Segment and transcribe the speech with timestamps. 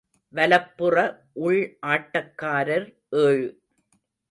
[0.33, 0.95] வலப்புற
[1.33, 2.87] உள் ஆட்டக்காரர்
[3.23, 3.47] ஏழு.